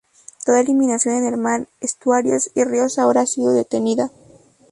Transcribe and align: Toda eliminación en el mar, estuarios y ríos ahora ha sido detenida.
Toda 0.45 0.61
eliminación 0.61 1.13
en 1.13 1.27
el 1.27 1.37
mar, 1.37 1.67
estuarios 1.79 2.49
y 2.55 2.63
ríos 2.63 2.97
ahora 2.97 3.21
ha 3.21 3.27
sido 3.27 3.53
detenida. 3.53 4.09